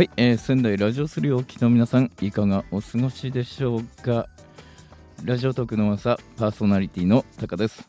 [0.00, 4.30] はい、えー仙台ラジオスリーをお聞きの皆さんいかがお過ごしでしょうか？
[5.24, 7.86] ラジオトークの朝パーソナリティのタカです。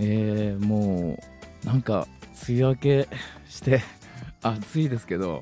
[0.00, 1.18] えー、も
[1.64, 2.06] うなんか
[2.46, 3.08] 梅雨明け
[3.48, 3.80] して
[4.44, 5.40] 暑いですけど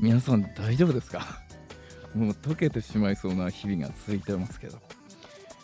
[0.00, 1.42] 皆さん大丈夫ですか？
[2.16, 4.78] もう溶けてしまいそうな日々が続いてますけど、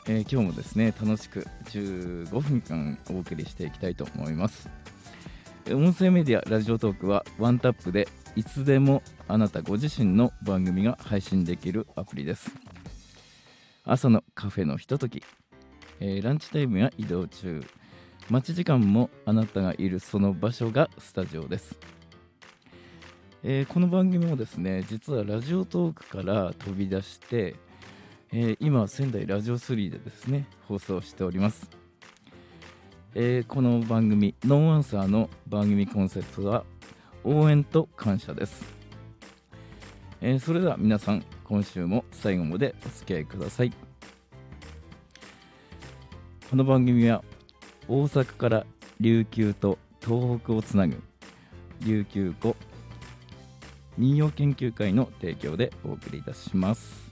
[0.09, 4.69] えー今日もですね楽しく15分間お送りしていきたいと思います。
[5.71, 12.53] 音声メディアラジオトークはワンタップでいつでもあなたご自身の番組が配信できるアプリです。
[13.83, 15.25] 朝のカフェのひととき、
[15.99, 17.65] えーランチタイムや移動中。
[18.31, 21.81] 待ち時間もあなたがいるその場所がスタジオです、
[23.43, 27.57] えーこの番組もですね実はラジオトークから飛び出して、
[28.31, 31.69] えー今仙台ラジオ3でですね放送しております。
[33.17, 36.65] えーこの番組「ノンアンサー」の番組コンセプトは
[37.31, 38.65] 応援と感謝です、
[40.23, 43.73] えーそれでは皆さん今週も最後までお付き合いください。
[46.49, 47.23] この番組は
[47.87, 48.67] 大阪から
[48.99, 51.03] 琉球と東北をつなぐ
[51.81, 52.57] 琉球湖
[53.99, 57.08] 民謡研究会の提供でお送りいたします。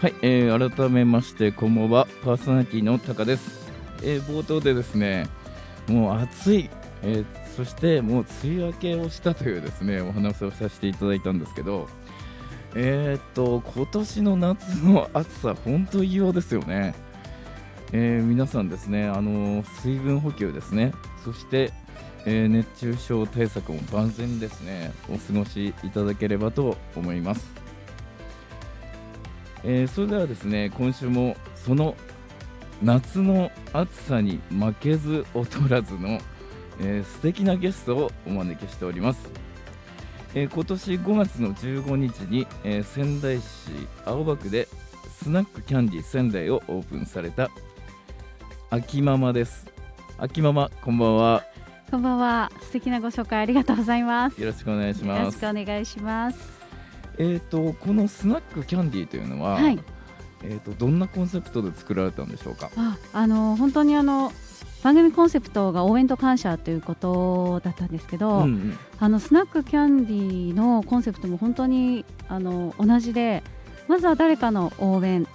[0.00, 2.08] はい、えー改めましてこんばんは。
[2.24, 3.70] パーソナリティのタカです、
[4.02, 5.26] えー冒頭でですね
[5.88, 6.70] もう暑い、
[7.02, 7.24] えー
[7.56, 11.88] そしてもう梅雨明けをしたというですねお話をさせていただいたんですけど
[12.74, 16.94] えーっと今年の夏の暑さ本当異様ですよね、
[17.92, 20.92] えー皆さんですねあの水分補給ですね。
[21.24, 21.72] そして、
[22.24, 24.92] えー熱中症対策も万全ですね。
[25.10, 27.59] お過ごしいただければと思います。
[29.64, 31.94] えーそれではですね今週もその
[32.82, 36.20] 夏の暑さに負けず劣らずの、
[36.80, 39.30] えー素敵なゲストをお招きしております、
[40.34, 43.70] えー今年5月の15日に、えー仙台市
[44.04, 44.68] 青葉区で
[45.22, 47.50] スナックキャンディ仙台をオープンされた
[48.70, 49.66] 秋ママです
[50.16, 51.44] 秋ママこんばんは
[51.90, 52.52] こんばんは。
[52.60, 54.40] 素敵なご紹介ありがとうございます。
[54.40, 56.59] よろしくお願いしよろしますくお願いします。
[57.22, 59.78] えーとこのスナックキャンディというのは、はい。
[60.42, 62.70] えーとどんなコンセプトで作られたんでしょうか？
[62.76, 64.32] あ、あの本当にあの
[64.82, 73.42] 番組コンセプトが応援と感謝ということだったんですけど、うんうんあのスナックキャンディのコンセプトも本当にあの同じで、
[73.86, 75.26] まずは誰かの応援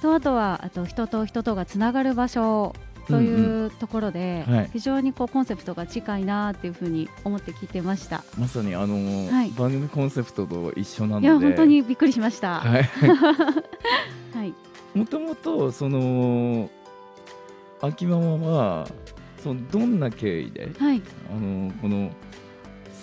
[0.00, 2.74] とあとはあと人と人とがつながる場所。
[3.06, 8.24] とうんいうところで、はい非常にこうコンセプトが近いなっていうふうに思って聞いてました。
[8.38, 12.60] まさにあのーはい番組コンセプトと一緒なのでいや本当にびっくりしました。
[12.60, 12.82] はい
[14.34, 14.54] はい。
[14.96, 16.70] もともとその
[17.80, 18.88] 秋ママは
[19.42, 21.02] そのどんな経緯ではい。
[21.30, 22.10] あのーこの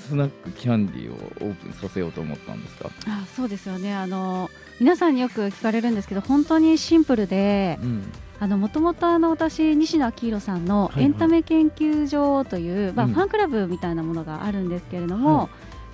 [0.07, 8.03] スナックキャンディをオープンさせようと思ったんですか、あそうですよねあの皆さんによく聞かれるんですけど本当にシンプルでうん
[8.47, 11.03] もともと私西野昭弘さんのはいはい。
[11.05, 13.13] エンタメ研究所という、まあうん。
[13.13, 15.47] ファンクラブみたいなものがあるんですけれども、はい。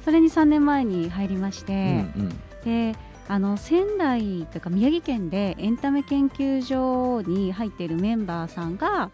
[0.05, 2.29] それに3年前に入りましうん
[2.63, 2.97] て、で
[3.27, 9.09] あの仙台というか宮城県でエンタメ研究所に入っているメンバーさんが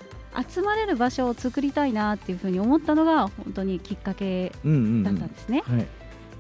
[0.48, 5.28] 集まれる場所を作りたいなっていうふうに思ったのが本当にきっかけうんうんうんだったん。
[5.28, 5.64] ですね。
[5.68, 5.88] はい。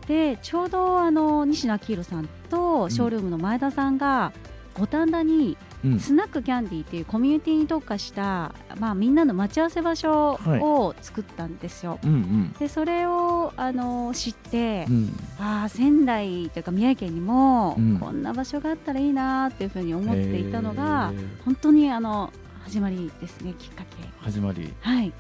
[0.08, 4.34] でちょうどあの西野昭弘さんとショールームの前田さんが
[4.78, 6.00] 五反田にうん。
[6.00, 12.00] スナックキャンディっていうコミュニティに特化した、まあ、みんなの待ち合わせ場所を作ったんですよ。
[12.04, 12.54] うんうん。
[12.54, 15.10] でそれをあの知って、うん。
[15.40, 18.00] ああ仙台というか宮城県にもうん。
[18.00, 21.44] こんな場所があったらいいなっていうふうに思っていたのが、えー。
[21.44, 22.32] 本当にあの
[22.64, 24.08] 始まりですねきっかけ。
[24.20, 24.74] 始まり。
[24.80, 25.12] はい、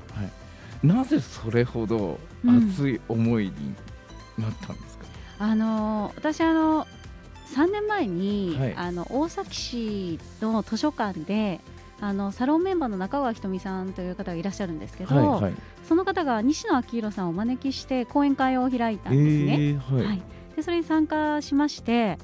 [0.81, 3.75] なぜそれほど熱い思いに
[4.37, 5.05] なったんですか、
[5.39, 6.87] あの私あの
[7.47, 8.75] 3年前に、はい。
[8.75, 11.59] あの大崎市の図書館で
[12.01, 15.53] あのサロンメンバーの中川ひとみさんという方がいらっしゃるんですけど、はいはい。
[15.87, 19.53] その方が西野昭弘さんをお招きして講演会を開いたんですね。
[19.53, 20.05] えーはい。
[20.05, 20.21] はい、
[20.55, 22.17] でそれに参加しまして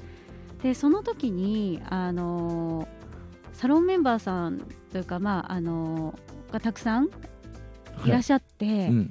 [0.62, 2.86] でその時にあの
[3.52, 6.18] サロンメンバーさんというか、まああの
[6.50, 7.08] がたくさん
[8.04, 9.10] いらっしゃって、うん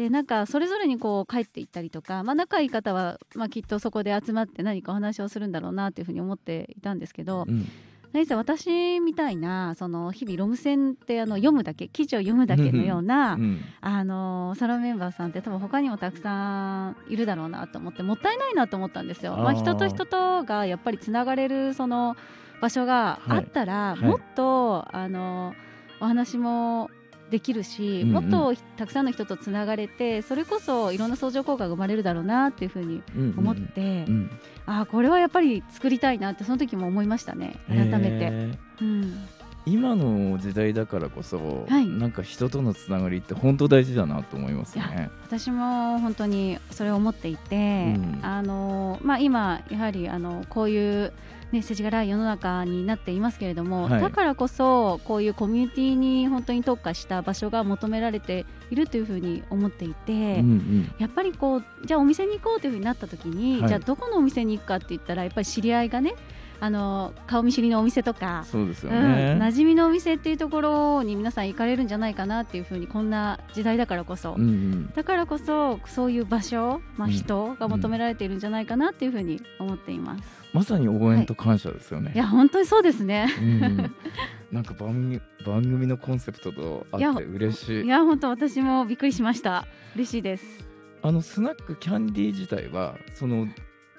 [0.00, 7.68] でなんかそれぞれにこう帰っていったりとか、まあ、仲いい方は、まあ、きっとそこで集まって何かお話をするんだろうなというふうに思っていたんですけどうん。
[8.12, 19.36] 何せ私みたいなその日々ロム線ってあの読むだけ記事を読むだけのような、うんあのサロンメンバーさんって多分他にもたくさんいるだろうなと思ってもったいないなと思ったんですよ。
[19.36, 22.16] まあ、人と人とがやっぱりつながれるその
[22.60, 24.00] 場所があったら、はい。
[24.00, 25.54] もっとあの
[26.00, 26.90] お話も
[27.30, 33.02] できるし、もっとたくさんの人とつながれてそれこそいろんな相乗効果が生まれるだろうなっていうふうに
[33.36, 34.30] 思って、うん。
[34.66, 38.18] ああこれはやっぱり作りたいなってその時も思いましたね改めて。
[38.22, 38.84] えー。
[38.84, 39.28] うん。
[39.66, 41.86] 今の時代だからこそ、はい。
[41.86, 45.10] なんか人とのつながりって本当大事だなと思いますね。
[45.22, 47.56] 私も本当にそれを思っていて、
[47.96, 48.20] うん。
[48.22, 51.12] あのまあ、今、やはりあのこういう、
[51.52, 60.12] ね、政治がらい世の中になっていますけれども、はいだからこそこういうコミュニティに本当に特化した場所が求められているというふうに思っていて。
[60.12, 66.14] うんうんやっぱりこうじゃあお店に行こうというふうになった時に、はいじゃあどこのお店に行くかって言ったらやっぱり知り合いがね
[66.62, 69.38] あの顔見知りのお店とか、そうですようん、ね。
[69.40, 80.24] 馴染みのお店っていうところに皆さん行かれるんじゃないかなっていうふうにこんな時代だからこそ、うんうんだからこそそういう場所、まあ、うん人が求められているんじゃないかなっていうふうに思っています。
[80.52, 82.12] まさに応援と感謝ですよね。
[82.14, 83.28] いや本当にそうですね。
[83.40, 83.94] うんうん
[84.52, 87.84] なんか番組番組のコンセプトとあって嬉しい。
[87.84, 89.66] いや本当私もびっくりしました。
[89.94, 90.70] 嬉しいです。
[91.02, 93.46] あのスナックキャンディー自体はその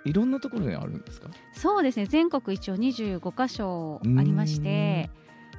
[0.06, 1.30] いろんなところにあるんですか？
[1.54, 2.06] そうですね。
[2.06, 5.10] 全国一応25箇所ありまして。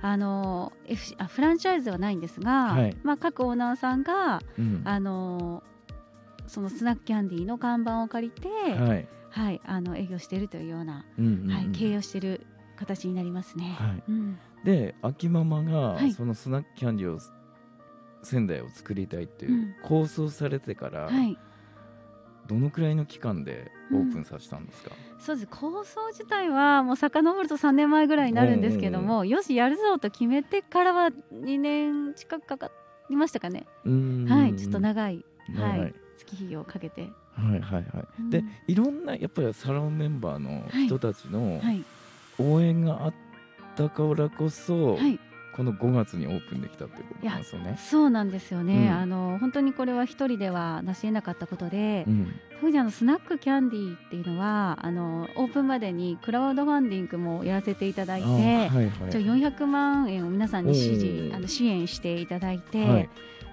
[0.05, 2.97] あの FC あフランチャイズはないんですが、はい。
[3.05, 4.83] まあ、各オーナーさんがうん。
[4.85, 5.63] あの
[6.49, 9.09] そのスナックキャンディーの看板を借りて、はい。
[9.31, 9.61] はい。
[9.65, 11.51] あの営業しているというような、うんうんうん。
[11.53, 12.45] はい、経営をしている
[12.77, 13.77] 形になりますね。
[13.79, 14.03] はい。
[14.09, 14.39] うん。
[14.65, 16.13] で秋ママがはい。
[16.13, 17.21] そのスナックキャンディーを
[18.25, 19.75] 仙台を作りたいっていううん。
[19.85, 21.39] 構想されてから、はい
[22.47, 25.49] どのくらいの期間でオープンさせたんですか、そうです。
[25.49, 32.71] 構想自体はもう遡ると3年前ぐらいになるんですけども、よしやるぞと決めてからは2年近くかか
[33.11, 37.85] りましたかね、はいちょっと長い、長はいい、月日をかけて、はいはいはい、
[38.21, 38.31] うん。
[38.31, 41.85] でいろんなやっぱりサロンメンバーの人たちのはい。
[42.39, 43.15] 応援があっ
[43.77, 45.21] たからこそ、はい、
[45.57, 47.79] この5月にオープンできたっていうことなんですよね。
[47.79, 48.91] そうなんですよね、うん。
[48.91, 52.35] あの本当にこれは一人では成し得なかったことで、うん。
[52.61, 61.37] 特にあのスナックキャンディーっていうのはあのオープンまでにクラウドファンディングもやらせていただいて、はいはいじゃあ400万円を皆さんに支お持ー。
[61.37, 63.11] あの支援していただいて、はい。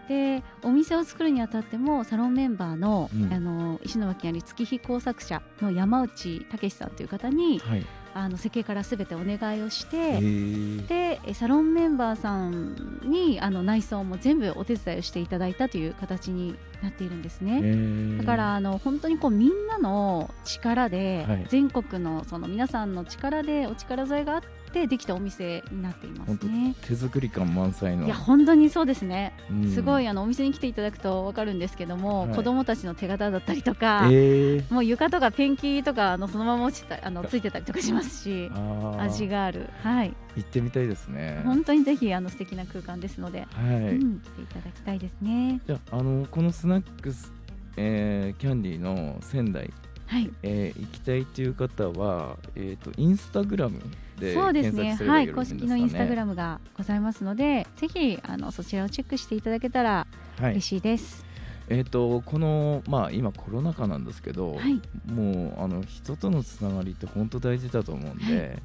[0.07, 3.33] でお店を作るにあたってもサロンメンバーの,、うん。
[3.33, 7.85] あの石巻にある月日工作者の山内武さんという方にはい
[8.23, 10.87] あの設計からすべてお願いをしへて、ー。
[10.87, 18.17] でえサロンメンバーさんにあの内装も全部お手伝いをしていただいたという形になっているんですね。
[18.19, 24.41] だからあの本当にこうみんなの力で、はい全国のその皆さんの力でお力添えがあっ
[24.71, 26.75] てできたお店になっていますね。
[26.81, 29.33] 手作り感満載のいや本当にそうですね。
[29.49, 38.49] うんすごいあのお店に来ていただくとわかるんですけども、はい子供たちの手形だったりとか、えーもう床とかペンキとかあのそのまま落ちたあのついてたりとかしますし、
[38.97, 39.69] 味がある。
[39.83, 40.13] はい。
[40.35, 41.41] 行ってみたいですね。
[41.43, 45.59] 本当にぜひあの素敵な空間ですので、はい、うん、来ていただきたいですね。
[45.65, 47.31] じゃああのこのスナックス、
[47.77, 49.71] えーキャンディーの仙台、
[50.05, 50.29] はい。
[50.43, 53.79] えー行きたいという方は、えー、とインスタグラム
[54.19, 54.95] でそうですね。
[54.95, 55.65] はい、公式。
[55.65, 60.07] のインスタグラムがございますので、ぜひあのそちらをチェックしていただけたら
[60.39, 61.25] はい嬉しいです。
[61.71, 64.81] えー、とこの、まあ、今コロナ禍なんですけど、はい。
[65.11, 68.59] もうあの人とのつながりって本当大事だと思うんで、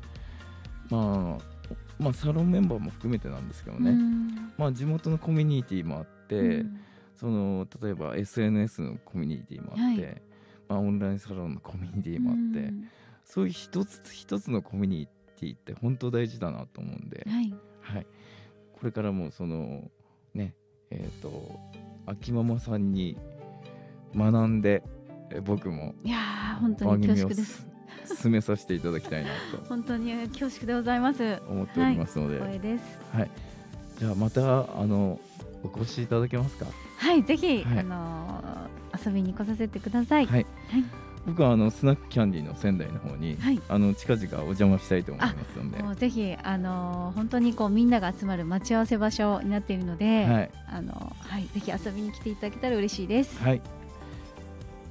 [0.88, 1.53] まあ、
[1.98, 4.52] まあサロンメンバーも含めてなんですけどね、うん。
[4.56, 6.80] まあ、地元のコミュニティもあって、うん。
[7.16, 10.22] その例えば SNS のコミュニティもあって、はい。
[10.68, 12.88] まあ、オンラインサロンのコミュニティもあって、うん。
[13.24, 17.54] そういう一つ一つのコミュニティって本当大事だなと思うんで、はい。
[17.80, 18.06] はい、
[18.72, 19.90] これからもその
[20.32, 20.54] ね
[20.90, 21.60] えっ、と
[22.06, 23.18] 秋ママさんに
[24.16, 24.82] 学んで
[25.30, 27.73] え僕もいやー本当に恐縮です。
[28.06, 29.30] す進めさせていただきたいな
[29.68, 31.38] 本当に恐縮でございます。
[31.38, 32.84] と思っておりますので、光栄です。
[33.98, 34.40] じゃあまた
[34.80, 35.18] あの
[35.62, 36.66] お越しいただけますか？
[36.98, 38.74] はい、ぜひ、はいあのー
[39.06, 40.26] 遊びに来させてください。
[40.26, 40.84] はいはい
[41.26, 53.42] 僕はあのスナックキャンディーの仙台の方に、はいあの近々お邪魔したいと思いますので、もうぜひあのー本当にこうみんなが集まる待ち合わせ場所になっているので、はいあのーはいぜひ遊びに来ていただけたら嬉しいです。
[53.42, 53.62] はい、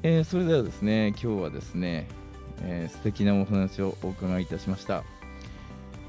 [0.01, 2.07] えーそれではですね今日はですね、
[2.61, 5.03] えー素敵なお話をお伺いいたしました、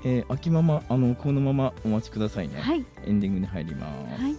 [0.04, 3.86] えー秋ママあのこのままお待ちくださいね、はい、エンディングに入りま
[4.16, 4.36] す、はい。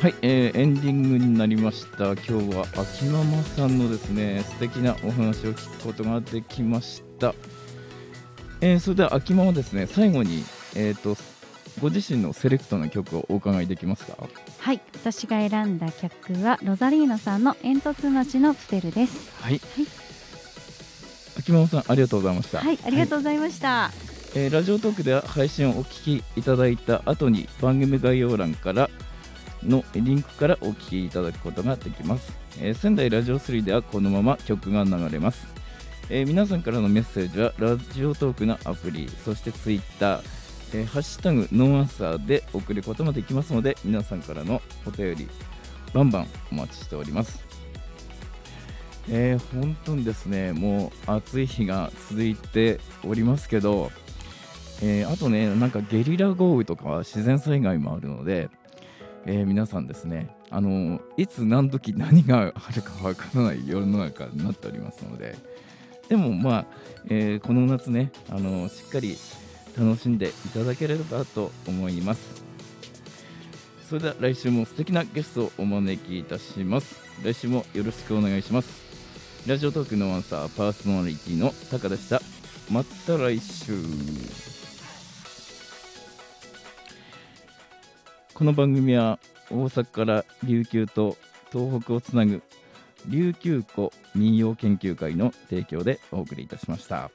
[0.00, 2.12] はい、えーエンディングになりました。
[2.12, 7.34] 今日は秋ママさんのですね、素敵なお話を聞くことができました。
[8.60, 10.44] えーそれでは秋ママですね、最後に、
[10.76, 11.16] えー、と
[11.80, 14.16] ご自身のセレクトの曲をお伺いできますか？
[14.58, 19.30] はい私が選んだ曲はロザリーノさんの煙突町のプペルです。
[19.42, 19.60] はい。
[21.38, 22.58] 秋ママさん、ありがとうございました。
[22.58, 23.92] はいありがとうございました、
[24.34, 28.90] えーラジオトークでは配信をお聞きいただいた後に番組概要欄から
[29.64, 35.46] のリンクからお聞きいただくことができます、えー仙台ラジオ3ではこのまま曲が流れます、
[36.10, 40.22] えー皆さんからのメッセージはラジオトークのアプリそしてツイッター
[40.74, 45.28] えーハッシュタグノンアンサーで送ることもできますので皆さんからのお便り
[45.92, 47.42] バンバンお待ちしております。
[49.10, 53.90] えー本当にですねもう暑い日が続いておりますけど
[54.82, 58.48] えーあとね、なんかゲリラ豪雨とか自然災害もあるので、
[59.26, 65.34] えー皆さんですね、あのいつ何時何があるかわからない世の中になっておりますので、
[66.08, 66.66] でもまあ、
[67.08, 69.16] えーこの夏ね、あのしっかり
[69.78, 72.42] 楽しんでいただければと思います。
[73.88, 76.96] それでは来週も素敵なゲストをお招きいたします。
[77.22, 78.68] 来週もよろしくお願いします。
[79.46, 82.20] ラジオトークのアンサーパーソナリティのタカでした。
[82.70, 83.72] また来週。
[88.34, 89.18] この番組は
[89.50, 91.16] 大阪から琉球と
[91.50, 92.42] 東北をつなぐ
[93.06, 97.10] 琉球湖民謡研究会の提供でお送りいたしました。